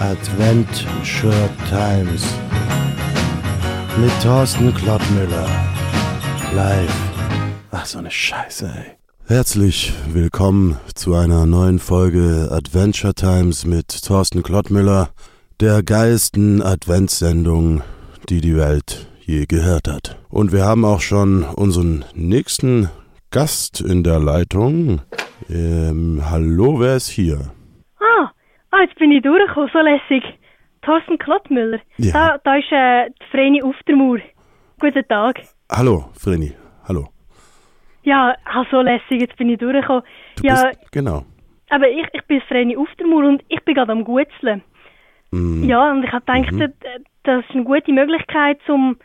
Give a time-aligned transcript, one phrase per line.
[0.00, 2.22] Adventure Times
[4.00, 5.48] mit Thorsten Klottmüller.
[6.54, 6.94] Live.
[7.72, 8.96] Ach, so eine Scheiße, ey.
[9.26, 15.10] Herzlich willkommen zu einer neuen Folge Adventure Times mit Thorsten Klottmüller,
[15.58, 17.82] der geilsten Adventssendung,
[18.28, 20.16] die die Welt je gehört hat.
[20.28, 22.88] Und wir haben auch schon unseren nächsten
[23.32, 25.00] Gast in der Leitung.
[25.50, 27.50] Ähm, hallo, wer ist hier?
[28.98, 30.24] Jetzt bin ich durchgekommen, so lässig.
[30.82, 31.78] Thorsten Klottmüller.
[31.98, 32.12] Ja.
[32.12, 34.18] Da, da ist äh, die Vreni auf der Mauer.
[34.80, 35.40] Guten Tag.
[35.70, 36.52] Hallo, Vreni.
[36.88, 37.06] Hallo.
[38.02, 40.02] Ja, ah, so lässig, jetzt bin ich durchgekommen.
[40.36, 41.22] Du ja, bist, genau.
[41.70, 44.62] aber ich, ich bin Vreni auf der Mauer und ich bin gerade am Gutzeln.
[45.30, 46.58] Mm, Ja, und ich habe gedacht, Mhm.
[46.58, 48.96] das- das ist eine gute Möglichkeit, zum,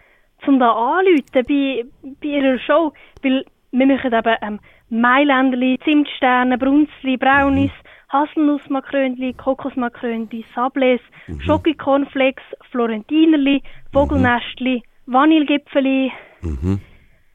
[0.44, 1.86] zum da anzurufen bei,
[2.20, 2.94] bei ihrer Show.
[3.22, 7.72] Weil wir machen eben ähm, Mailänderli, Zimtsterne, Brunzli, Brownies,
[8.14, 11.42] Haselnussmakrönli, Kokosmakrönli, Sables, Mhm.
[11.42, 16.12] Schoki-Cornflakes, Florentinerli, Vogelnestli, Vanillegipfeli.
[16.42, 16.80] Mhm.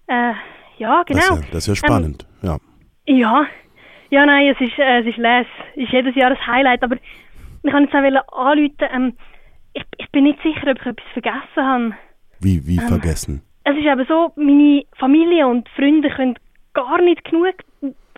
[0.07, 0.33] Äh,
[0.79, 1.39] ja, Das, genau.
[1.41, 2.27] ist ja, das ist ja spannend.
[2.43, 2.57] ja.
[3.07, 3.47] Ja,
[4.11, 6.97] ja, nein, es ist, äh, es ist les, es ist jedes Jahr ein Highlight, aber
[7.63, 9.15] ich kann jetzt auch anrufen, ähm,
[9.73, 11.95] ich, ich bin nicht sicher, ob ich etwas vergessen habe.
[12.41, 13.43] Wie, wie vergessen?
[13.65, 16.39] Es ist eben so, meine Familie und Freunde können
[16.75, 17.55] gar nicht genug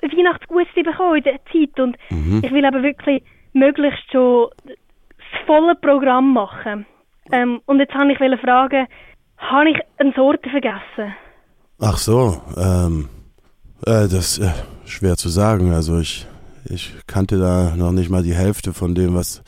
[0.02, 2.42] Weihnachtsgutste bekommen in der Zeit und Mhm.
[2.44, 4.76] ich will eben wirklich möglichst schon das
[5.46, 6.86] volle Programm machen.
[7.32, 8.86] Ähm, und jetzt wollte ich fragen,
[9.38, 11.14] habe ich eine Sorte vergessen?
[11.80, 13.08] Ach so, ähm,
[13.86, 14.50] äh, das ist äh,
[14.86, 15.72] schwer zu sagen.
[15.72, 16.26] Also ich,
[16.68, 19.42] ich kannte da noch nicht mal die Hälfte von dem, was,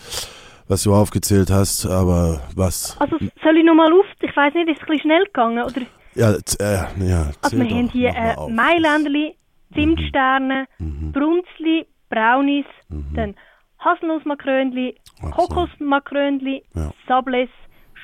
[0.69, 2.97] was du aufgezählt hast, aber was.
[3.01, 5.83] Also soll ich nochmal auf, ich weiß nicht, ist es ein bisschen schnell gegangen oder...
[6.15, 7.31] Ja, äh, ja.
[7.43, 8.51] Also wir haben hier mal äh, auf.
[8.51, 9.35] Mailänderli,
[9.75, 11.13] Zimtsterne, Mhm.
[11.13, 12.67] Brunzli, Brownies,
[13.15, 13.35] dann
[13.79, 14.97] Haselnussmakrönli.
[15.31, 16.93] Kokosmakrönli, Ja.
[17.09, 17.49] Sables,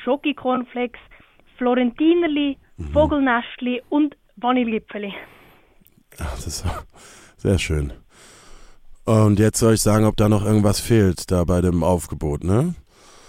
[0.05, 1.01] Schoki-Cornflakes,
[1.57, 2.93] Florentinerli, Mhm.
[2.93, 5.13] Vogelnestli und Vanillegipfeli.
[6.17, 6.65] Das ist
[7.37, 7.93] sehr schön.
[9.05, 12.75] Und jetzt soll ich sagen, ob da noch irgendwas fehlt, da bei dem Aufgebot, ne?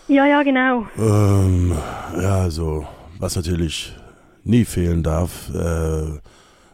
[0.08, 0.88] Ja, ja, genau.
[0.98, 1.74] Ähm,
[2.22, 2.86] ja, so,
[3.20, 3.96] was natürlich
[4.44, 6.20] nie fehlen darf, äh,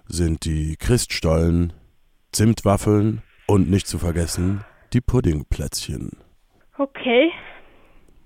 [0.07, 1.73] sind die Christstollen,
[2.31, 6.11] Zimtwaffeln und nicht zu vergessen die Puddingplätzchen.
[6.77, 7.31] Okay,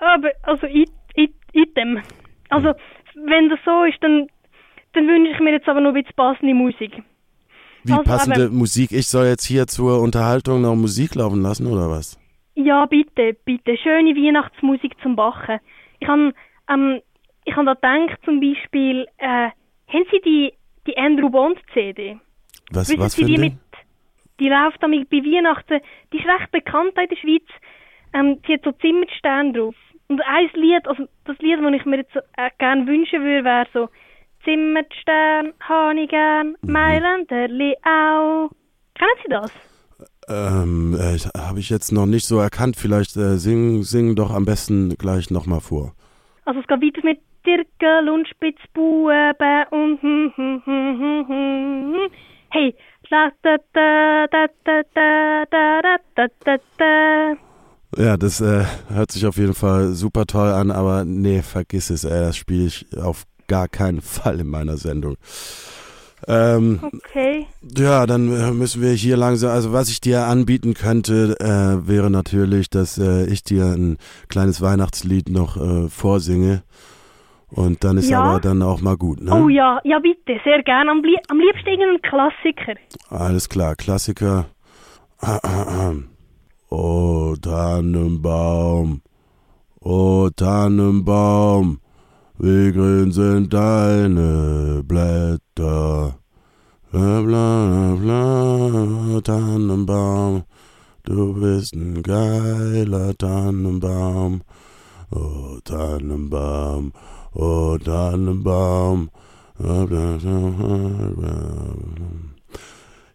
[0.00, 2.02] Aber, also, it, it, item.
[2.50, 2.74] Also,
[3.14, 4.26] wenn das so ist, dann,
[4.92, 7.02] dann wünsche ich mir jetzt aber noch ein bisschen passende Musik.
[7.84, 8.92] Wie Also, passende aber- Musik?
[8.92, 12.18] Ich soll jetzt hier zur Unterhaltung noch Musik laufen lassen, oder was?
[12.54, 13.76] Ja, bitte, bitte.
[13.78, 15.58] Schöne Weihnachtsmusik zum Bachen.
[16.00, 16.32] Ich habe
[16.70, 17.00] ähm,
[17.46, 19.48] ich hab da gedacht, zum Beispiel, äh,
[19.88, 20.52] haben Sie die,
[20.86, 22.18] die Andrew Bond CD?
[22.70, 23.54] Was, Wissen was Sie für die mit,
[24.40, 25.80] die läuft damit bei Weihnachten,
[26.12, 27.48] die ist recht bekannt in der Schweiz.
[28.12, 29.74] Ähm, die hat so Zimmersterne drauf.
[30.08, 33.44] Und ein Lied, also das Lied, das ich mir jetzt so, äh, gerne wünschen würde,
[33.44, 33.88] wäre so
[34.44, 36.72] Zimmerstern, habe gern, Mhm.
[36.72, 38.50] Mailänderli auch.
[38.94, 39.50] Kennen Sie das?
[40.28, 42.76] Ähm, äh, habe ich jetzt noch nicht so erkannt.
[42.76, 45.95] Vielleicht äh, sing, sing doch am besten gleich nochmal vor.
[46.46, 52.10] Also es geht weiter mit Dirkel und Spitzbuben und hm, hm, hm, hm, hm, hm.
[52.50, 52.74] Hey,
[53.10, 57.36] la da da da da da da da da da da.
[57.96, 62.04] Ja, das äh, hört sich auf jeden Fall super toll an, aber nee, vergiss es,
[62.04, 65.16] ey, das spiele ich auf gar keinen Fall in meiner Sendung.
[66.26, 67.46] Ähm, Okay.
[67.76, 72.10] ja, dann äh, müssen wir hier langsam, also was ich dir anbieten könnte, äh, wäre
[72.10, 73.98] natürlich, dass äh, ich dir ein
[74.28, 76.62] kleines Weihnachtslied noch äh, vorsinge.
[77.48, 78.20] Und dann ist Ja?
[78.20, 79.32] aber dann auch mal gut, ne?
[79.32, 80.90] Oh ja, ja bitte, sehr gerne.
[80.90, 82.74] Am, lie am liebsten irgendein Klassiker.
[83.08, 84.46] Alles klar, Klassiker.
[86.68, 89.02] O Tannenbaum,
[89.80, 91.78] o Tannenbaum,
[92.38, 96.14] wie grün sind deine Blätter.
[96.92, 100.44] Bla bla bla, Tannenbaum,
[101.04, 104.42] du bist ein geiler Tannenbaum.
[105.10, 106.92] O Tannenbaum,
[107.34, 109.10] o Tannenbaum.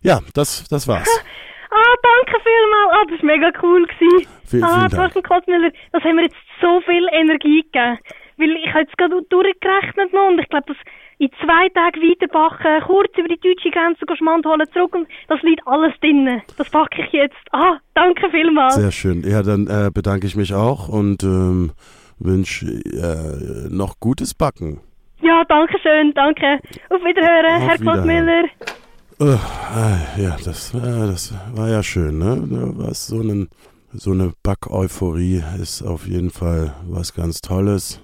[0.01, 1.09] Ja, das, das war's.
[1.69, 2.91] Ah, danke vielmals.
[2.91, 3.85] Ah, das war mega cool.
[3.85, 4.27] Gewesen.
[4.45, 5.13] Vielen, ah, vielen Dank.
[5.13, 7.97] Thorsten Kotzmüller, das haben mir jetzt so viel Energie gegeben.
[8.42, 10.78] Weil ich habe jetzt gerade durchgerechnet noch und ich glaube, das
[11.20, 15.62] in zwei Tagen weiterbacken, kurz über die deutsche Grenze Schmand holen, zurück und das liegt
[15.68, 16.42] alles drin.
[16.58, 17.38] Das packe ich jetzt.
[17.52, 18.74] Ah, danke vielmals.
[18.76, 19.22] Sehr schön.
[19.24, 21.74] Ja, dann äh, bedanke ich mich auch und ähm,
[22.18, 24.82] wünsche äh, noch gutes Backen.
[25.22, 26.60] Ja, danke schön, danke.
[26.90, 28.50] Auf Wiederhören, Auf Herr Wiederhören.
[29.20, 29.38] Kotzmüller.
[30.18, 32.42] Äh, ja, das, äh, das war ja schön, ne?
[32.78, 33.50] Was so, einen,
[33.94, 38.02] so eine Back-Euphorie ist auf jeden Fall was ganz Tolles.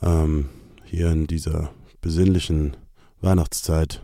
[0.00, 0.48] Ähm,
[0.84, 2.76] hier in dieser besinnlichen
[3.20, 4.02] Weihnachtszeit.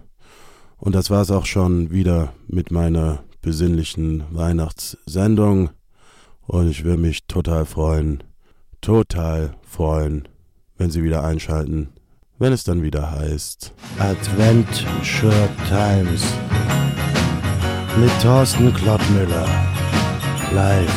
[0.76, 5.70] Und das war es auch schon wieder mit meiner besinnlichen Weihnachtssendung.
[6.46, 8.22] Und ich würde mich total freuen,
[8.80, 10.28] total freuen,
[10.76, 11.90] wenn Sie wieder einschalten,
[12.38, 16.24] wenn es dann wieder heißt Adventure Times
[18.00, 19.46] mit Thorsten Klottmüller
[20.54, 20.94] live.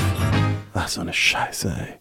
[0.73, 1.97] Ach, so eine Scheiße, ey.